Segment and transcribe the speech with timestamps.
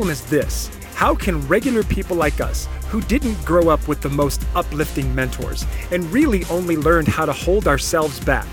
[0.00, 4.08] Problem is this how can regular people like us, who didn't grow up with the
[4.08, 8.46] most uplifting mentors and really only learned how to hold ourselves back,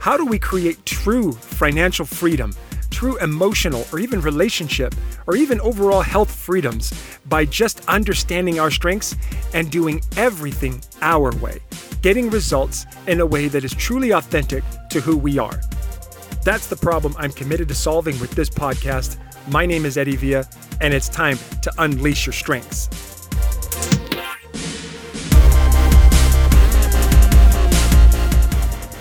[0.00, 2.52] how do we create true financial freedom,
[2.90, 4.92] true emotional or even relationship
[5.28, 6.92] or even overall health freedoms
[7.28, 9.14] by just understanding our strengths
[9.54, 11.60] and doing everything our way,
[12.02, 15.60] getting results in a way that is truly authentic to who we are?
[16.42, 19.18] That's the problem I'm committed to solving with this podcast.
[19.48, 20.46] My name is Eddie Villa,
[20.80, 22.88] and it's time to unleash your strengths.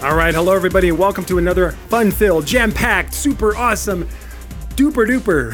[0.02, 4.08] All right, hello everybody, and welcome to another fun-filled, jam-packed, super awesome,
[4.76, 5.52] duper duper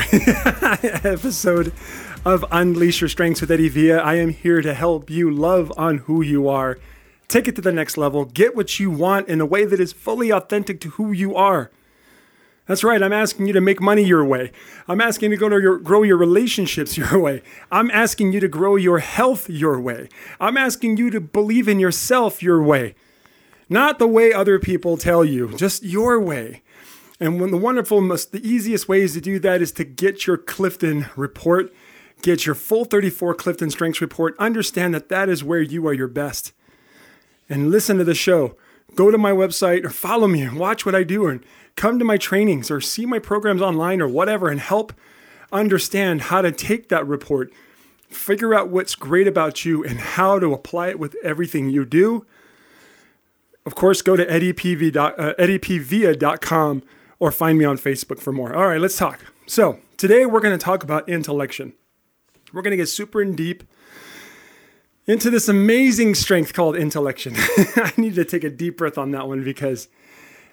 [1.04, 1.74] episode
[2.24, 3.98] of Unleash Your Strengths with Eddie Villa.
[3.98, 6.78] I am here to help you love on who you are,
[7.28, 9.92] take it to the next level, get what you want in a way that is
[9.92, 11.72] fully authentic to who you are.
[12.68, 13.02] That's right.
[13.02, 14.52] I'm asking you to make money your way.
[14.88, 17.42] I'm asking you to, to your, grow your relationships your way.
[17.72, 20.10] I'm asking you to grow your health your way.
[20.40, 22.96] I'm asking you to believe in yourself your way.
[23.70, 26.62] Not the way other people tell you, just your way.
[27.20, 30.38] And when the wonderful, most, the easiest ways to do that is to get your
[30.38, 31.74] Clifton report,
[32.22, 34.36] get your full 34 Clifton Strengths report.
[34.38, 36.52] Understand that that is where you are your best.
[37.50, 38.58] And listen to the show.
[38.96, 41.44] Go to my website or follow me and watch what I do and
[41.76, 44.94] come to my trainings or see my programs online or whatever and help
[45.52, 47.52] understand how to take that report,
[48.10, 52.26] figure out what's great about you and how to apply it with everything you do.
[53.66, 56.82] Of course, go to eddiepv, uh,
[57.18, 58.56] or find me on Facebook for more.
[58.56, 59.20] All right, let's talk.
[59.48, 61.74] So, today we're going to talk about intellection.
[62.54, 63.64] We're going to get super in deep
[65.08, 67.34] into this amazing strength called intellection.
[67.38, 69.88] I need to take a deep breath on that one because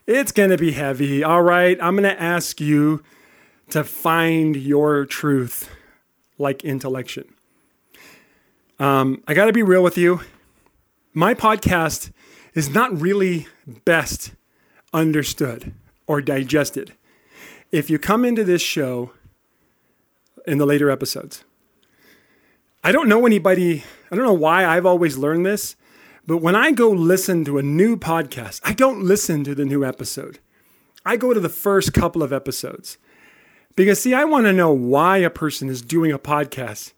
[0.06, 1.22] it's going to be heavy.
[1.22, 3.02] All right, I'm going to ask you
[3.70, 5.70] to find your truth
[6.38, 7.32] like intellection.
[8.78, 10.20] Um, I got to be real with you.
[11.14, 12.10] My podcast
[12.54, 13.46] is not really
[13.84, 14.32] best
[14.92, 15.72] understood
[16.06, 16.92] or digested.
[17.70, 19.12] If you come into this show
[20.46, 21.44] in the later episodes,
[22.82, 25.76] I don't know anybody, I don't know why I've always learned this,
[26.26, 29.84] but when I go listen to a new podcast, I don't listen to the new
[29.84, 30.38] episode.
[31.04, 32.98] I go to the first couple of episodes.
[33.74, 36.92] Because, see, I want to know why a person is doing a podcast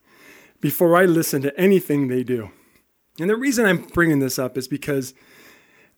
[0.60, 2.50] before I listen to anything they do.
[3.20, 5.14] And the reason I'm bringing this up is because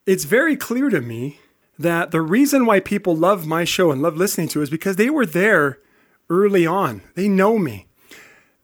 [0.05, 1.41] it's very clear to me
[1.79, 4.97] that the reason why people love my show and love listening to it is because
[4.97, 5.79] they were there
[6.29, 7.03] early on.
[7.15, 7.87] They know me.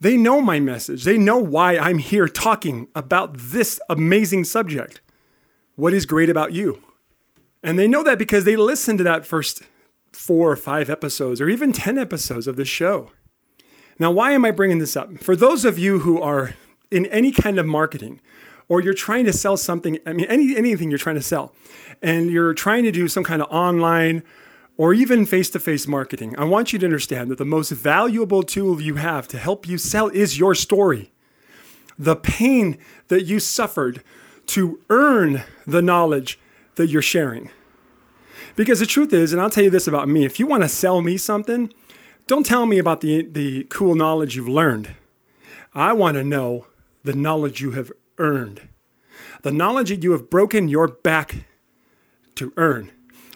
[0.02, 1.04] They know my message.
[1.04, 5.00] They know why I'm here talking about this amazing subject.
[5.76, 6.82] What is great about you?
[7.62, 9.62] And they know that because they listened to that first
[10.10, 13.12] four or five episodes or even 10 episodes of the show.
[13.96, 15.18] Now, why am I bringing this up?
[15.18, 16.54] For those of you who are
[16.90, 18.20] in any kind of marketing,
[18.68, 21.54] or you're trying to sell something, I mean, any, anything you're trying to sell,
[22.02, 24.24] and you're trying to do some kind of online
[24.76, 28.42] or even face to face marketing, I want you to understand that the most valuable
[28.42, 31.12] tool you have to help you sell is your story.
[31.98, 32.78] The pain
[33.08, 34.02] that you suffered
[34.46, 36.38] to earn the knowledge
[36.76, 37.50] that you're sharing.
[38.56, 40.68] Because the truth is, and I'll tell you this about me if you want to
[40.68, 41.72] sell me something,
[42.26, 44.94] don't tell me about the, the cool knowledge you've learned.
[45.74, 46.66] I want to know
[47.02, 48.68] the knowledge you have earned,
[49.42, 51.44] the knowledge that you have broken your back
[52.36, 52.90] to earn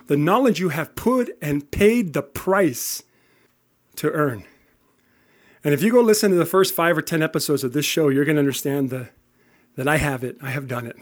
[0.06, 3.03] the knowledge you have put and paid the price
[3.97, 4.44] to earn.
[5.65, 8.09] And if you go listen to the first five or 10 episodes of this show,
[8.09, 9.09] you're going to understand the,
[9.75, 10.37] that I have it.
[10.41, 10.97] I have done it.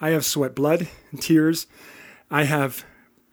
[0.00, 1.66] I have sweat blood and tears.
[2.30, 2.84] I have,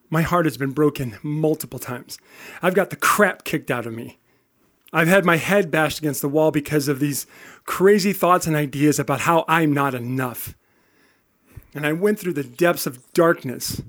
[0.09, 2.17] my heart has been broken multiple times.
[2.61, 4.17] I've got the crap kicked out of me.
[4.93, 7.27] I've had my head bashed against the wall because of these
[7.65, 10.55] crazy thoughts and ideas about how I'm not enough.
[11.73, 13.81] And I went through the depths of darkness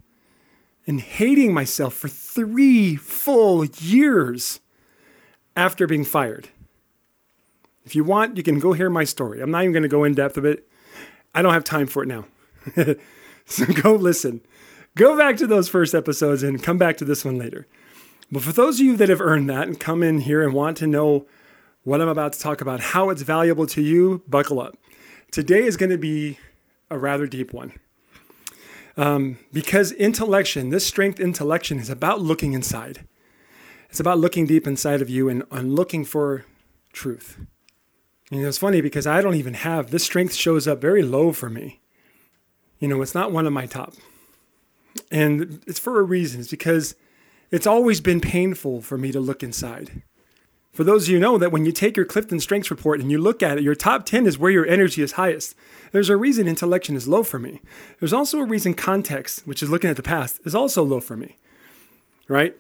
[0.87, 4.61] and hating myself for three full years
[5.56, 6.49] after being fired.
[7.85, 9.41] If you want, you can go hear my story.
[9.41, 10.69] I'm not even going to go in depth of it.
[11.35, 12.25] I don't have time for it now.
[13.47, 14.41] so go listen.
[14.97, 17.67] Go back to those first episodes and come back to this one later.
[18.31, 20.77] But for those of you that have earned that and come in here and want
[20.79, 21.27] to know
[21.85, 24.77] what I'm about to talk about, how it's valuable to you, buckle up.
[25.31, 26.39] Today is going to be
[26.91, 27.73] a rather deep one.
[28.96, 33.06] Um, because intellection, this strength intellection, is about looking inside.
[33.90, 36.44] It's about looking deep inside of you and, and looking for
[36.93, 37.38] truth.
[38.31, 41.32] You know, it's funny because I don't even have this strength shows up very low
[41.32, 41.81] for me.
[42.81, 43.94] You know, it's not one of my top.
[45.10, 46.40] And it's for a reason.
[46.40, 46.94] It's because
[47.50, 50.02] it's always been painful for me to look inside.
[50.76, 53.17] For those of you know that when you take your Clifton Strengths Report and you
[53.17, 55.55] look at it, your top 10 is where your energy is highest.
[55.90, 57.62] There's a reason intellection is low for me.
[57.99, 61.17] There's also a reason context, which is looking at the past, is also low for
[61.17, 61.38] me.
[62.28, 62.58] Right?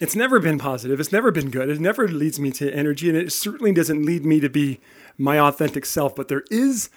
[0.00, 0.98] It's never been positive.
[0.98, 1.68] It's never been good.
[1.68, 4.80] It never leads me to energy, and it certainly doesn't lead me to be
[5.16, 6.16] my authentic self.
[6.16, 6.90] But there is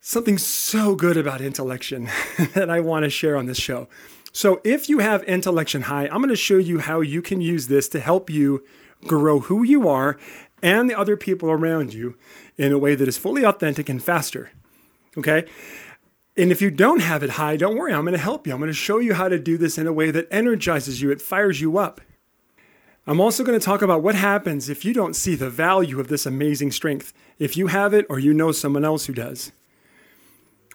[0.00, 2.08] something so good about intellection
[2.54, 3.88] that I want to share on this show.
[4.30, 7.66] So, if you have intellection high, I'm going to show you how you can use
[7.66, 8.62] this to help you
[9.06, 10.18] grow who you are
[10.62, 12.16] and the other people around you
[12.56, 14.50] in a way that is fully authentic and faster.
[15.16, 15.44] Okay?
[16.36, 18.52] And if you don't have it high, don't worry, I'm going to help you.
[18.52, 21.10] I'm going to show you how to do this in a way that energizes you,
[21.10, 22.00] it fires you up.
[23.06, 26.08] I'm also going to talk about what happens if you don't see the value of
[26.08, 29.50] this amazing strength, if you have it or you know someone else who does.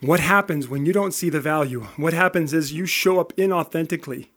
[0.01, 1.83] What happens when you don't see the value?
[1.95, 4.27] What happens is you show up inauthentically.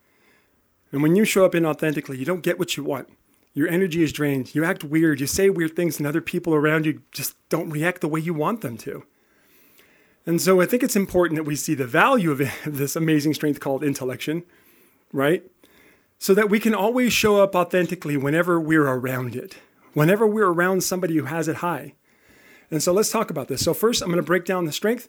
[0.92, 3.08] And when you show up inauthentically, you don't get what you want.
[3.52, 4.54] Your energy is drained.
[4.54, 5.20] You act weird.
[5.20, 8.32] You say weird things, and other people around you just don't react the way you
[8.34, 9.04] want them to.
[10.26, 13.60] And so I think it's important that we see the value of this amazing strength
[13.60, 14.44] called intellection,
[15.12, 15.42] right?
[16.18, 19.56] So that we can always show up authentically whenever we're around it,
[19.94, 21.94] whenever we're around somebody who has it high.
[22.70, 23.64] And so let's talk about this.
[23.64, 25.08] So, first, I'm going to break down the strength.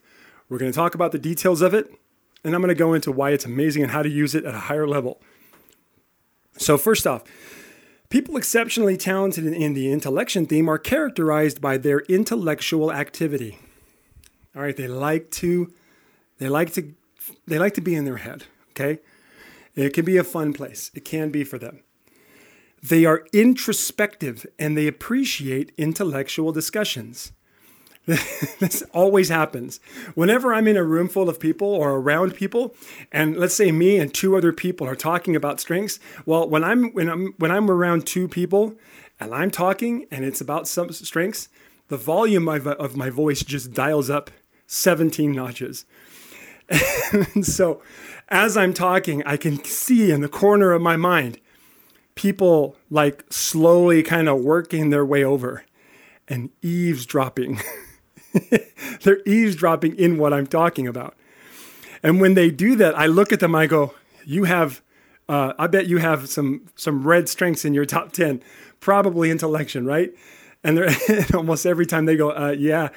[0.49, 1.93] We're going to talk about the details of it,
[2.43, 4.55] and I'm going to go into why it's amazing and how to use it at
[4.55, 5.21] a higher level.
[6.57, 7.23] So, first off,
[8.11, 13.57] people exceptionally talented in the intellection theme are characterized by their intellectual activity.
[14.55, 15.73] All right, they like to
[16.37, 16.93] they like to
[17.47, 18.99] they like to be in their head, okay?
[19.75, 20.91] It can be a fun place.
[20.93, 21.83] It can be for them.
[22.83, 27.31] They are introspective and they appreciate intellectual discussions.
[28.05, 29.79] this always happens.
[30.15, 32.75] Whenever I'm in a room full of people or around people,
[33.11, 36.91] and let's say me and two other people are talking about strengths, well, when I'm
[36.93, 38.75] when I'm when I'm around two people
[39.19, 41.47] and I'm talking and it's about some strengths,
[41.89, 44.31] the volume of, of my voice just dials up
[44.65, 45.85] 17 notches.
[47.11, 47.81] and so
[48.29, 51.39] as I'm talking, I can see in the corner of my mind
[52.15, 55.65] people like slowly kind of working their way over
[56.27, 57.59] and eavesdropping.
[59.03, 61.15] They're eavesdropping in what I'm talking about.
[62.03, 63.93] And when they do that, I look at them, I go,
[64.25, 64.81] You have,
[65.29, 68.41] uh, I bet you have some, some red strengths in your top 10,
[68.79, 70.13] probably intellection, right?
[70.63, 70.89] And they're
[71.33, 72.89] almost every time they go, uh, Yeah,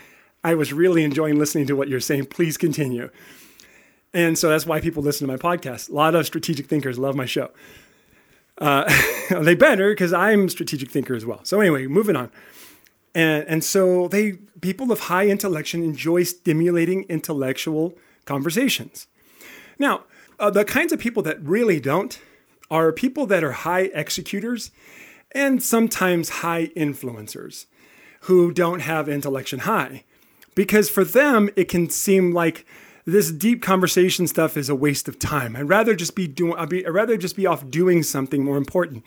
[0.43, 2.27] I was really enjoying listening to what you're saying.
[2.27, 3.11] Please continue.
[4.13, 5.91] And so that's why people listen to my podcast.
[5.91, 7.51] A lot of strategic thinkers love my show.
[8.59, 8.89] Uh,
[9.31, 11.41] they better because I'm a strategic thinker as well.
[11.43, 12.31] So anyway, moving on.
[13.15, 17.93] And, and so they people of high intellection enjoy stimulating intellectual
[18.25, 19.07] conversations.
[19.79, 20.05] Now,
[20.39, 22.19] uh, the kinds of people that really don't
[22.71, 24.71] are people that are high executors
[25.33, 27.67] and sometimes high influencers
[28.23, 30.03] who don't have intellection high.
[30.55, 32.65] Because for them, it can seem like
[33.05, 35.57] this deep conversation stuff is a waste of time.
[35.57, 38.57] I'd rather just be doing I'd, be, I'd rather just be off doing something more
[38.57, 39.07] important.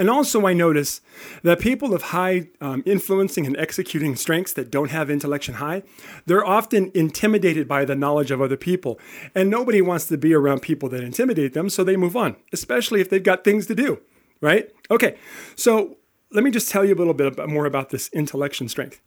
[0.00, 1.02] And also, I notice
[1.42, 5.82] that people of high um, influencing and executing strengths that don't have intellection high,
[6.24, 8.98] they're often intimidated by the knowledge of other people.
[9.34, 13.02] And nobody wants to be around people that intimidate them, so they move on, especially
[13.02, 14.00] if they've got things to do,
[14.40, 14.70] right?
[14.90, 15.18] Okay,
[15.54, 15.98] so
[16.32, 19.02] let me just tell you a little bit more about this intellection strength.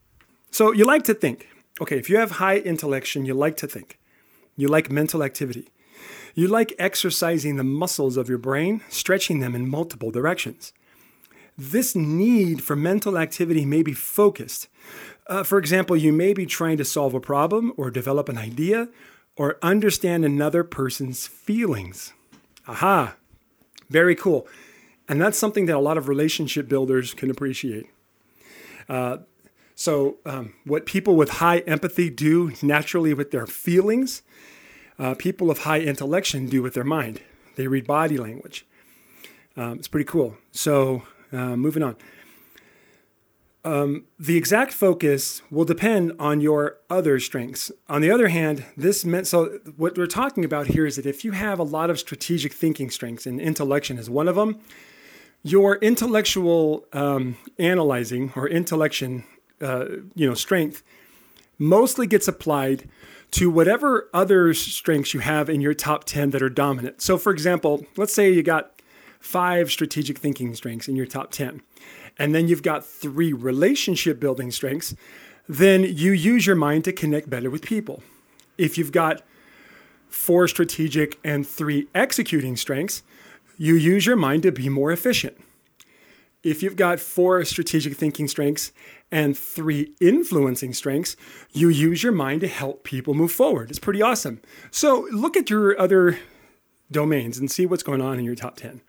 [0.51, 1.47] So, you like to think.
[1.81, 3.97] Okay, if you have high intellection, you like to think.
[4.55, 5.69] You like mental activity.
[6.35, 10.71] You like exercising the muscles of your brain, stretching them in multiple directions.
[11.57, 14.67] This need for mental activity may be focused.
[15.27, 18.89] Uh, for example, you may be trying to solve a problem or develop an idea
[19.35, 22.13] or understand another person's feelings.
[22.67, 23.15] Aha,
[23.89, 24.47] very cool.
[25.07, 27.87] And that's something that a lot of relationship builders can appreciate.
[28.89, 29.17] Uh,
[29.75, 34.21] so, um, what people with high empathy do naturally with their feelings
[34.99, 37.21] uh, people of high intellection do with their mind.
[37.55, 38.65] They read body language.
[39.55, 40.37] Um, it's pretty cool.
[40.51, 41.95] So, uh, moving on.
[43.65, 47.71] Um, the exact focus will depend on your other strengths.
[47.87, 51.23] On the other hand, this meant so what we're talking about here is that if
[51.23, 54.59] you have a lot of strategic thinking strengths, and intellection is one of them,
[55.43, 59.23] your intellectual um, analyzing or intellection,
[59.61, 60.83] uh, you know, strength
[61.57, 62.89] mostly gets applied
[63.31, 67.01] to whatever other strengths you have in your top 10 that are dominant.
[67.01, 68.73] So, for example, let's say you got
[69.23, 71.61] five strategic thinking strengths in your top 10,
[72.19, 74.93] and then you've got three relationship building strengths,
[75.47, 78.03] then you use your mind to connect better with people.
[78.57, 79.23] If you've got
[80.09, 83.01] four strategic and three executing strengths,
[83.57, 85.37] you use your mind to be more efficient.
[86.43, 88.73] if you've got four strategic thinking strengths
[89.09, 91.15] and three influencing strengths,
[91.53, 93.69] you use your mind to help people move forward.
[93.69, 94.41] It's pretty awesome.
[94.69, 96.19] So look at your other
[96.91, 98.81] domains and see what's going on in your top 10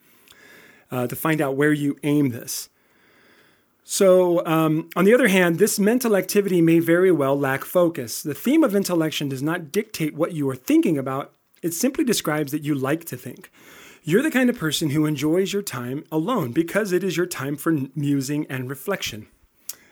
[0.91, 2.69] uh, to find out where you aim this.
[3.87, 8.23] So, um, on the other hand, this mental activity may very well lack focus.
[8.23, 12.53] The theme of intellection does not dictate what you are thinking about, it simply describes
[12.53, 13.51] that you like to think.
[14.03, 17.57] You're the kind of person who enjoys your time alone because it is your time
[17.57, 19.27] for musing and reflection.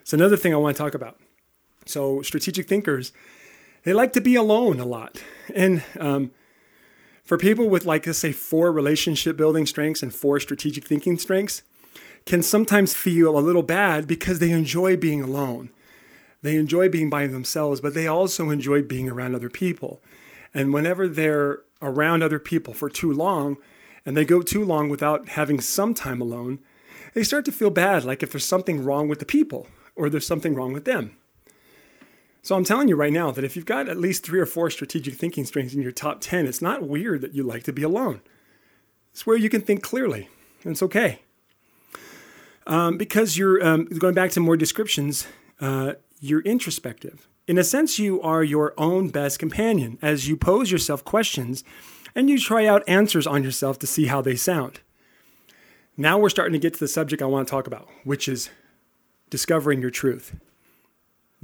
[0.03, 1.19] It's another thing I want to talk about.
[1.85, 3.13] So, strategic thinkers,
[3.85, 5.23] they like to be alone a lot.
[5.55, 6.31] And um,
[7.23, 11.63] for people with, like, let's say, four relationship building strengths and four strategic thinking strengths,
[12.27, 15.71] can sometimes feel a little bad because they enjoy being alone.
[16.43, 20.01] They enjoy being by themselves, but they also enjoy being around other people.
[20.53, 23.57] And whenever they're around other people for too long,
[24.05, 26.59] and they go too long without having some time alone,
[27.15, 30.27] they start to feel bad, like if there's something wrong with the people or there's
[30.27, 31.17] something wrong with them.
[32.45, 34.69] So I'm telling you right now that if you've got at least three or four
[34.69, 37.85] strategic thinking strengths in your top 10, it's not weird that you like to be
[37.85, 38.21] alone.
[39.13, 40.29] It's where you can think clearly,
[40.65, 41.21] and it's okay.
[42.67, 45.27] Um, because you're um, going back to more descriptions,
[45.61, 47.29] uh, you're introspective.
[47.47, 51.63] In a sense, you are your own best companion as you pose yourself questions
[52.15, 54.81] and you try out answers on yourself to see how they sound.
[55.97, 58.51] Now we're starting to get to the subject I want to talk about, which is
[59.31, 60.37] discovering your truth.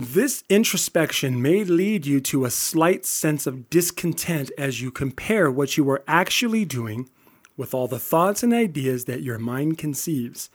[0.00, 5.76] This introspection may lead you to a slight sense of discontent as you compare what
[5.76, 7.11] you are actually doing
[7.57, 10.50] with all the thoughts and ideas that your mind conceives.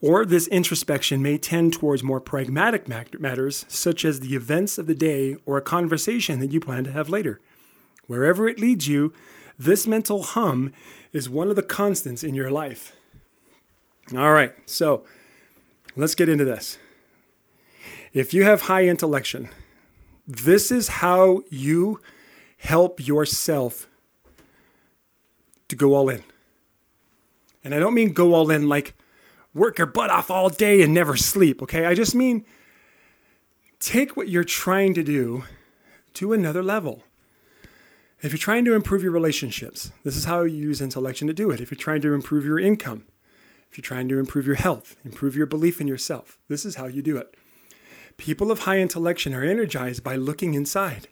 [0.00, 4.94] Or this introspection may tend towards more pragmatic matters, such as the events of the
[4.94, 7.40] day or a conversation that you plan to have later.
[8.06, 9.12] Wherever it leads you,
[9.58, 10.72] this mental hum
[11.12, 12.94] is one of the constants in your life.
[14.16, 15.04] All right, so
[15.96, 16.78] let's get into this.
[18.12, 19.48] If you have high intellection,
[20.26, 22.00] this is how you
[22.58, 23.88] help yourself
[25.68, 26.22] to go all in.
[27.64, 28.94] And I don't mean go all in like
[29.54, 31.86] work your butt off all day and never sleep, okay?
[31.86, 32.44] I just mean
[33.80, 35.44] take what you're trying to do
[36.14, 37.02] to another level.
[38.20, 41.50] If you're trying to improve your relationships, this is how you use intellection to do
[41.50, 41.60] it.
[41.60, 43.04] If you're trying to improve your income,
[43.70, 46.86] if you're trying to improve your health, improve your belief in yourself, this is how
[46.86, 47.34] you do it.
[48.16, 51.08] People of high intellection are energized by looking inside.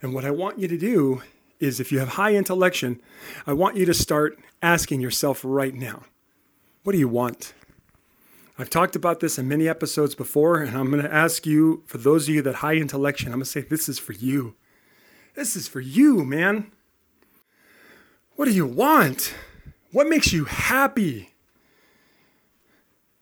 [0.00, 1.22] And what I want you to do
[1.60, 3.00] is if you have high intellection,
[3.46, 6.04] I want you to start asking yourself right now
[6.84, 7.52] what do you want?
[8.58, 11.98] I've talked about this in many episodes before, and I'm going to ask you, for
[11.98, 14.56] those of you that high intellection, I'm going to say this is for you.
[15.34, 16.72] This is for you, man.
[18.36, 19.34] What do you want?
[19.92, 21.34] What makes you happy?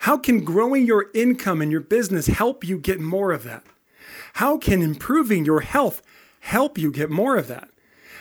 [0.06, 3.64] How can growing your income and your business help you get more of that?
[4.34, 6.00] How can improving your health
[6.38, 7.70] help you get more of that?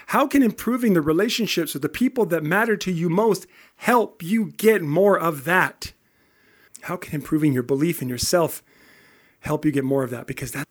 [0.07, 4.51] How can improving the relationships with the people that matter to you most help you
[4.57, 5.93] get more of that?
[6.81, 8.63] How can improving your belief in yourself
[9.41, 10.25] help you get more of that?
[10.25, 10.67] Because that,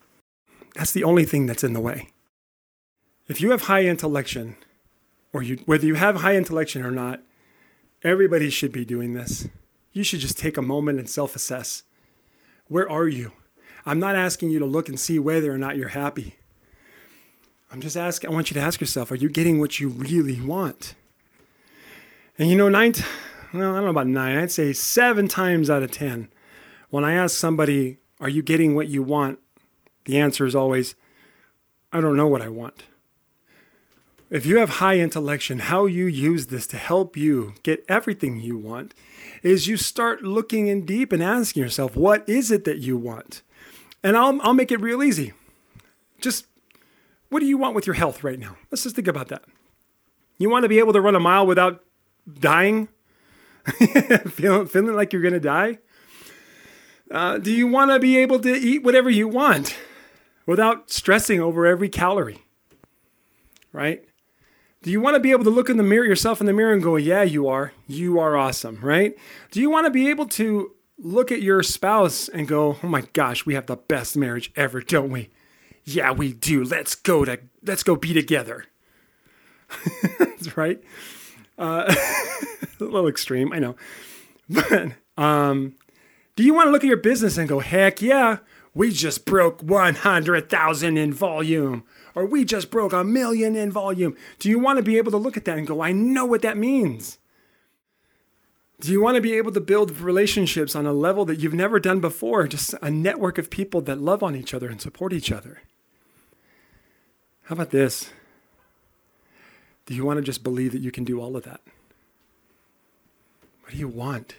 [0.75, 2.09] that's the only thing that's in the way
[3.29, 4.57] if you have high intellection,
[5.33, 7.23] or you, whether you have high intellection or not,
[8.03, 9.47] everybody should be doing this.
[9.95, 11.85] You should just take a moment and self assess.
[12.67, 13.33] Where are you?
[13.87, 16.35] I'm not asking you to look and see whether or not you're happy.
[17.71, 20.41] I'm just asking, I want you to ask yourself, are you getting what you really
[20.41, 20.95] want?
[22.39, 22.95] And you know, nine,
[23.53, 26.29] well, I don't know about nine, I'd say seven times out of 10,
[26.91, 29.39] when I ask somebody, are you getting what you want?
[30.07, 30.95] The answer is always,
[31.93, 32.85] I don't know what I want.
[34.31, 38.57] If you have high intellection, how you use this to help you get everything you
[38.57, 38.95] want
[39.43, 43.43] is you start looking in deep and asking yourself, what is it that you want?
[44.03, 45.33] And I'll, I'll make it real easy.
[46.21, 46.47] Just
[47.29, 48.57] what do you want with your health right now?
[48.71, 49.45] Let's just think about that.
[50.39, 51.85] You want to be able to run a mile without
[52.39, 52.89] dying?
[54.27, 55.79] feeling, feeling like you're going to die?
[57.11, 59.77] Uh, do you want to be able to eat whatever you want
[60.47, 62.43] without stressing over every calorie?
[63.73, 64.05] Right?
[64.85, 66.75] Do you want to be able to look in the mirror, yourself in the mirror,
[66.75, 67.73] and go, Yeah, you are.
[67.87, 69.17] You are awesome, right?
[69.51, 73.01] Do you want to be able to look at your spouse and go, Oh my
[73.15, 75.31] gosh, we have the best marriage ever, don't we?
[75.85, 76.63] Yeah, we do.
[76.63, 78.67] Let's go to let's go be together.
[80.57, 80.83] Right.
[81.57, 81.95] Uh,
[82.81, 83.77] a little extreme, I know.
[84.51, 85.77] But um,
[86.37, 88.39] do you want to look at your business and go, heck yeah,
[88.75, 91.85] we just broke 100,000 in volume?
[92.15, 94.17] or we just broke a million in volume.
[94.39, 96.43] Do you want to be able to look at that and go, I know what
[96.43, 97.19] that means?
[98.81, 101.81] Do you want to be able to build relationships on a level that you've never
[101.81, 102.47] done before?
[102.47, 105.63] Just a network of people that love on each other and support each other.
[107.45, 108.11] How about this?
[109.87, 111.61] Do you want to just believe that you can do all of that?
[113.63, 114.37] What do you want?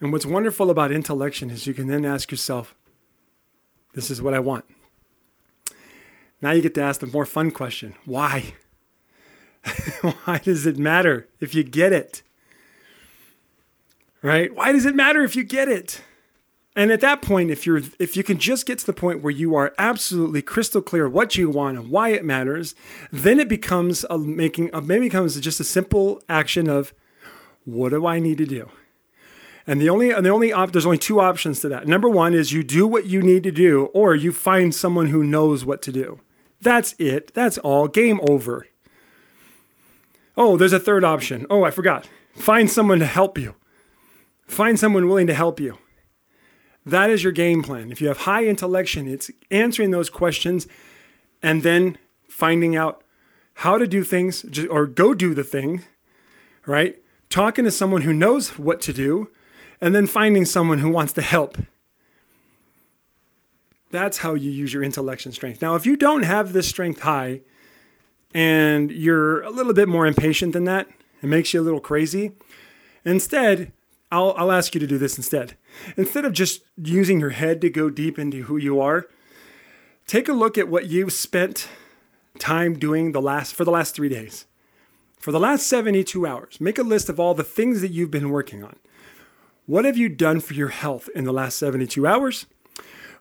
[0.00, 2.74] And what's wonderful about intellection is you can then ask yourself,
[3.94, 4.64] this is what I want.
[6.40, 8.54] Now you get to ask the more fun question why?
[10.24, 12.22] Why does it matter if you get it?
[14.22, 14.54] Right?
[14.54, 16.00] Why does it matter if you get it?
[16.74, 19.30] And at that point, if you're if you can just get to the point where
[19.30, 22.74] you are absolutely crystal clear what you want and why it matters,
[23.12, 26.94] then it becomes a making maybe becomes just a simple action of
[27.64, 28.70] what do I need to do?
[29.70, 31.86] And the only and the only op, there's only two options to that.
[31.86, 35.22] Number one is you do what you need to do, or you find someone who
[35.22, 36.18] knows what to do.
[36.60, 37.32] That's it.
[37.34, 37.86] That's all.
[37.86, 38.66] Game over.
[40.36, 41.46] Oh, there's a third option.
[41.48, 42.08] Oh, I forgot.
[42.34, 43.54] Find someone to help you.
[44.48, 45.78] Find someone willing to help you.
[46.84, 47.92] That is your game plan.
[47.92, 50.66] If you have high intellection, it's answering those questions
[51.44, 51.96] and then
[52.28, 53.04] finding out
[53.54, 55.84] how to do things or go do the thing,
[56.66, 57.00] right?
[57.28, 59.30] Talking to someone who knows what to do
[59.80, 61.58] and then finding someone who wants to help.
[63.90, 65.60] That's how you use your intellect and strength.
[65.60, 67.40] Now, if you don't have this strength high,
[68.34, 70.88] and you're a little bit more impatient than that,
[71.22, 72.32] it makes you a little crazy.
[73.04, 73.72] Instead,
[74.12, 75.56] I'll, I'll ask you to do this instead.
[75.96, 79.06] Instead of just using your head to go deep into who you are,
[80.06, 81.68] take a look at what you've spent
[82.38, 84.46] time doing the last for the last three days.
[85.18, 88.30] For the last 72 hours, make a list of all the things that you've been
[88.30, 88.76] working on.
[89.70, 92.46] What have you done for your health in the last 72 hours?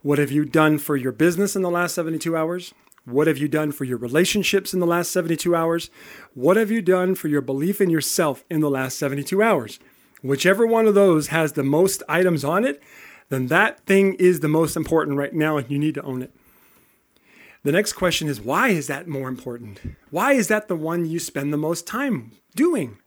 [0.01, 2.73] What have you done for your business in the last 72 hours?
[3.05, 5.91] What have you done for your relationships in the last 72 hours?
[6.33, 9.79] What have you done for your belief in yourself in the last 72 hours?
[10.23, 12.81] Whichever one of those has the most items on it,
[13.29, 16.35] then that thing is the most important right now and you need to own it.
[17.61, 19.81] The next question is why is that more important?
[20.09, 22.97] Why is that the one you spend the most time doing?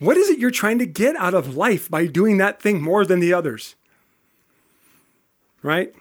[0.00, 3.04] What is it you're trying to get out of life by doing that thing more
[3.04, 3.76] than the others?
[5.62, 5.94] Right?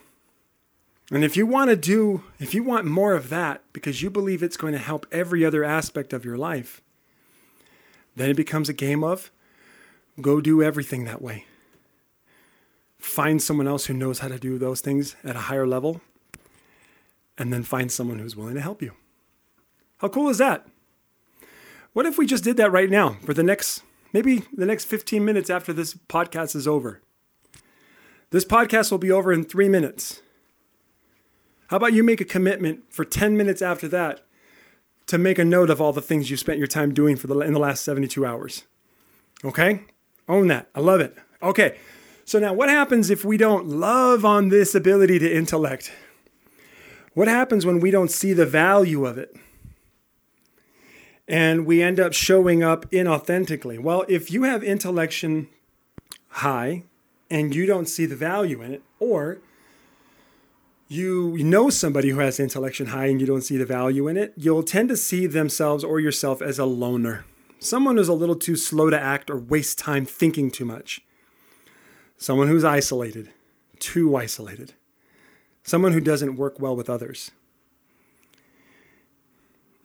[1.11, 4.41] And if you want to do, if you want more of that because you believe
[4.41, 6.81] it's going to help every other aspect of your life,
[8.15, 9.31] then it becomes a game of
[10.21, 11.45] go do everything that way.
[12.99, 16.01] Find someone else who knows how to do those things at a higher level,
[17.37, 18.93] and then find someone who's willing to help you.
[19.99, 20.67] How cool is that?
[21.93, 25.23] What if we just did that right now for the next, maybe the next 15
[25.23, 27.01] minutes after this podcast is over?
[28.31, 30.21] This podcast will be over in three minutes.
[31.67, 34.21] How about you make a commitment for 10 minutes after that
[35.07, 37.39] to make a note of all the things you spent your time doing for the
[37.39, 38.65] in the last 72 hours?
[39.43, 39.83] Okay?
[40.27, 40.69] Own that.
[40.75, 41.17] I love it.
[41.41, 41.77] Okay.
[42.25, 45.91] So now what happens if we don't love on this ability to intellect?
[47.13, 49.35] What happens when we don't see the value of it?
[51.29, 53.79] And we end up showing up inauthentically.
[53.79, 55.47] Well, if you have intellection
[56.29, 56.83] high
[57.29, 59.37] and you don't see the value in it, or
[60.87, 64.33] you know somebody who has intellection high and you don't see the value in it,
[64.35, 67.25] you'll tend to see themselves or yourself as a loner.
[67.59, 71.01] Someone who's a little too slow to act or waste time thinking too much.
[72.17, 73.29] Someone who's isolated,
[73.77, 74.73] too isolated.
[75.61, 77.29] Someone who doesn't work well with others.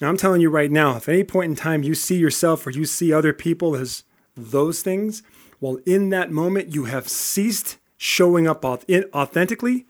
[0.00, 2.70] Now, I'm telling you right now, if any point in time you see yourself or
[2.70, 4.04] you see other people as
[4.36, 5.22] those things,
[5.60, 9.86] well, in that moment you have ceased showing up authentically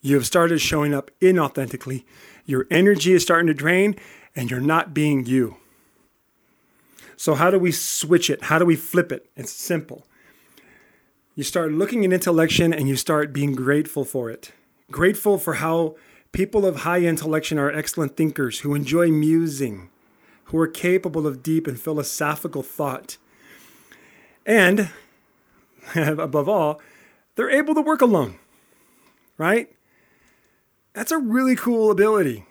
[0.00, 2.04] you have started showing up inauthentically.
[2.46, 3.96] Your energy is starting to drain
[4.34, 5.56] and you're not being you.
[7.16, 8.44] So, how do we switch it?
[8.44, 9.30] How do we flip it?
[9.36, 10.06] It's simple.
[11.34, 14.52] You start looking at intellection and you start being grateful for it.
[14.90, 15.96] Grateful for how
[16.32, 19.90] people of high intellection are excellent thinkers who enjoy musing,
[20.44, 23.16] who are capable of deep and philosophical thought.
[24.46, 24.90] And
[25.94, 26.80] above all,
[27.36, 28.38] they're able to work alone,
[29.38, 29.70] right?
[30.92, 32.44] That's a really cool ability.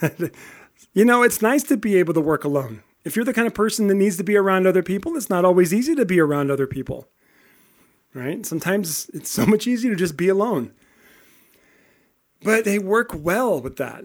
[0.92, 2.82] you know, it's nice to be able to work alone.
[3.04, 5.44] If you're the kind of person that needs to be around other people, it's not
[5.44, 7.08] always easy to be around other people.
[8.14, 8.44] Right?
[8.46, 10.72] Sometimes it's so much easier to just be alone.
[12.44, 14.04] But they work well with that.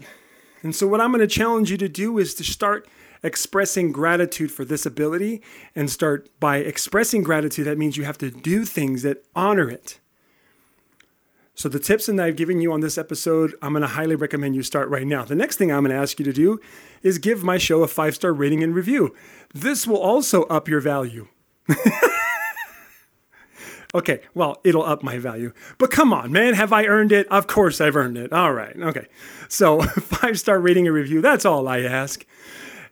[0.64, 2.88] And so, what I'm going to challenge you to do is to start
[3.24, 5.42] expressing gratitude for this ability
[5.76, 7.68] and start by expressing gratitude.
[7.68, 10.00] That means you have to do things that honor it.
[11.56, 14.56] So, the tips that I've given you on this episode, I'm going to highly recommend
[14.56, 15.24] you start right now.
[15.26, 16.60] The next thing I'm going to ask you to do
[17.02, 19.16] is give my show a five star rating and review.
[19.54, 21.28] This will also up your value.
[23.94, 25.54] okay, well, it'll up my value.
[25.78, 27.28] But come on, man, have I earned it?
[27.28, 28.34] Of course I've earned it.
[28.34, 29.08] All right, okay.
[29.50, 32.26] So, five star rating and review, that's all I ask.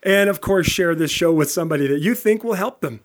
[0.03, 3.01] And of course, share this show with somebody that you think will help them.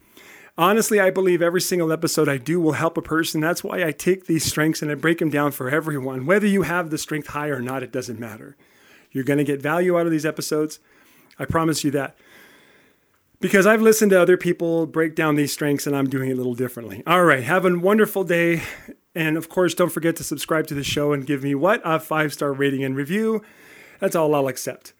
[0.58, 3.40] Honestly, I believe every single episode I do will help a person.
[3.40, 6.26] That's why I take these strengths and I break them down for everyone.
[6.26, 8.56] Whether you have the strength high or not, it doesn't matter.
[9.10, 10.78] You're going to get value out of these episodes.
[11.38, 12.16] I promise you that.
[13.40, 16.36] Because I've listened to other people break down these strengths and I'm doing it a
[16.36, 17.02] little differently.
[17.06, 18.62] All right, have a wonderful day.
[19.14, 21.80] And of course, don't forget to subscribe to the show and give me what?
[21.82, 23.42] A five star rating and review.
[23.98, 24.92] That's all I'll accept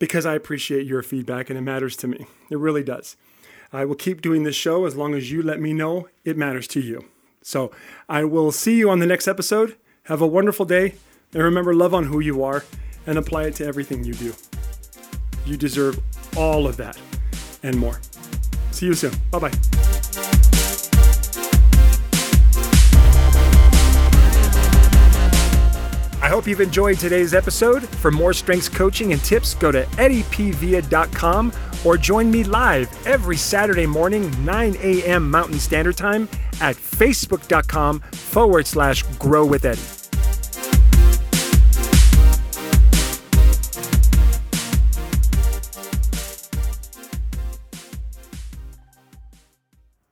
[0.00, 2.26] because I appreciate your feedback and it matters to me.
[2.50, 3.16] It really does.
[3.72, 6.66] I will keep doing this show as long as you let me know it matters
[6.68, 7.04] to you.
[7.42, 7.70] So
[8.08, 9.76] I will see you on the next episode.
[10.04, 10.96] Have a wonderful day.
[11.32, 12.64] And remember, love on who you are
[13.06, 14.34] and apply it to everything you do.
[15.46, 16.00] You deserve
[16.36, 16.98] all of that
[17.62, 18.00] and more.
[18.70, 19.12] See you soon.
[19.30, 19.52] Bye bye.
[26.20, 27.88] I hope you've enjoyed today's episode.
[27.88, 31.52] For more strengths coaching and tips, go to eddiepvilla.com
[31.84, 35.30] or join me live every Saturday morning, 9 a.m.
[35.30, 36.28] Mountain Standard Time
[36.60, 39.97] at facebook.com forward slash grow with Eddie.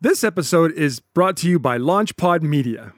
[0.07, 2.93] This episode is brought to you by LaunchPod Media.